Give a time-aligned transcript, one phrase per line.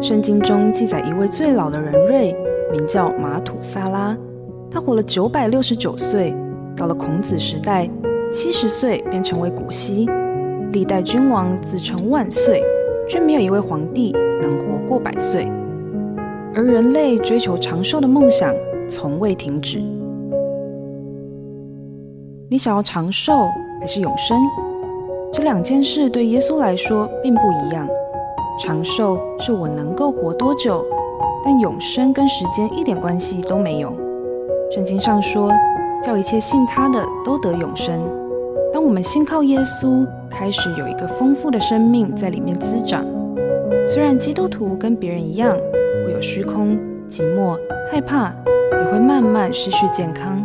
[0.00, 2.32] 圣经中记载一位最老的人瑞，
[2.70, 4.16] 名叫马土撒拉，
[4.70, 6.32] 他活了九百六十九岁。
[6.76, 7.90] 到了孔子时代，
[8.32, 10.08] 七十岁便成为古稀。
[10.72, 12.62] 历代君王自称万岁，
[13.08, 15.50] 却没有一位皇帝能活过百岁。
[16.54, 18.54] 而人类追求长寿的梦想
[18.88, 19.80] 从未停止。
[22.48, 23.48] 你想要长寿
[23.80, 24.40] 还是永生？
[25.32, 27.88] 这两件事对耶稣来说并不一样。
[28.58, 30.84] 长寿是我能够活多久，
[31.44, 33.92] 但永生跟时间一点关系都没有。
[34.70, 35.50] 圣经上说。
[36.00, 38.00] 叫一切信他的都得永生。
[38.72, 43.04] 当我们信靠耶稣，开始有一个丰富的生命在里面滋长。
[43.84, 45.56] 虽然基督徒跟别人一样
[46.06, 46.78] 会有虚空、
[47.10, 47.58] 寂寞、
[47.90, 48.32] 害怕，
[48.70, 50.40] 也会慢慢失去健康，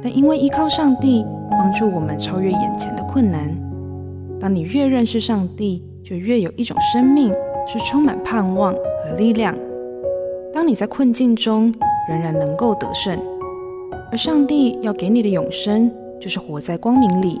[0.00, 3.50] 但因为依靠上帝，帮助我们超越眼前的困难。
[4.38, 7.32] 当你越认识上帝，就越有一种生命
[7.66, 9.56] 是充满盼望和力量。
[10.52, 11.74] 当你在困境中，
[12.08, 13.18] 仍然能够得胜。
[14.10, 17.40] 而上帝要给你的永生，就是活在光明里，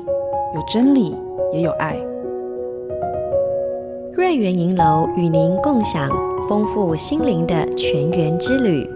[0.54, 1.14] 有真理，
[1.52, 1.94] 也有爱。
[4.14, 6.08] 瑞圆银楼与您共享
[6.48, 8.88] 丰富心灵的泉源之旅。